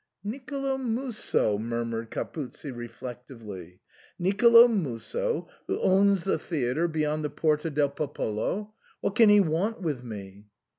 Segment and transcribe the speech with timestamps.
[0.33, 3.81] "Nicolo Musso," murmured Capuzzi reflectively;
[4.17, 7.43] Nicolo Musso, who owns the theatre beyond the 132
[7.75, 8.13] SIGNOR FORMICA.
[8.15, 10.47] Porta del Popolo; what can he want with me